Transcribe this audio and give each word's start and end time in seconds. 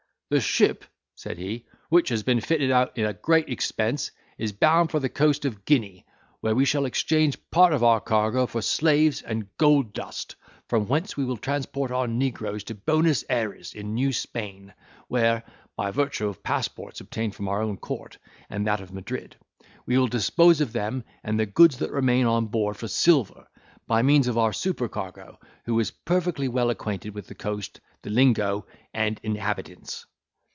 "The 0.33 0.39
ship," 0.39 0.85
said 1.13 1.37
he, 1.37 1.65
"which 1.89 2.07
has 2.07 2.23
been 2.23 2.39
fitted 2.39 2.71
out 2.71 2.97
at 2.97 3.05
a 3.05 3.11
great 3.11 3.49
expense, 3.49 4.11
is 4.37 4.53
bound 4.53 4.89
for 4.89 5.01
the 5.01 5.09
coast 5.09 5.43
of 5.43 5.65
Guinea, 5.65 6.05
where 6.39 6.55
we 6.55 6.63
shall 6.63 6.85
exchange 6.85 7.37
part 7.51 7.73
of 7.73 7.83
our 7.83 7.99
cargo 7.99 8.45
for 8.47 8.61
slaves 8.61 9.21
and 9.21 9.49
gold 9.57 9.91
dust, 9.91 10.35
from 10.69 10.87
whence 10.87 11.17
we 11.17 11.25
will 11.25 11.35
transport 11.35 11.91
our 11.91 12.07
negroes 12.07 12.63
to 12.63 12.75
Buenos 12.75 13.25
Ayres 13.29 13.73
in 13.73 13.93
New 13.93 14.13
Spain, 14.13 14.73
where 15.09 15.43
(by 15.75 15.91
virtue 15.91 16.29
of 16.29 16.43
passports, 16.43 17.01
obtained 17.01 17.35
from 17.35 17.49
our 17.49 17.61
own 17.61 17.75
court, 17.75 18.17
and 18.49 18.65
that 18.65 18.79
of 18.79 18.93
Madrid) 18.93 19.35
we 19.85 19.97
will 19.97 20.07
dispose 20.07 20.61
of 20.61 20.71
them 20.71 21.03
and 21.25 21.37
the 21.37 21.45
goods 21.45 21.79
that 21.79 21.91
remain 21.91 22.25
on 22.25 22.45
board 22.47 22.77
for 22.77 22.87
silver, 22.87 23.49
by 23.85 24.01
means 24.01 24.29
of 24.29 24.37
our 24.37 24.53
supercargo, 24.53 25.37
who 25.65 25.77
is 25.81 25.91
perfectly 25.91 26.47
well 26.47 26.69
acquainted 26.69 27.13
with 27.13 27.27
the 27.27 27.35
coast, 27.35 27.81
the 28.03 28.09
lingo, 28.09 28.65
and 28.93 29.19
inhabitants." 29.23 30.05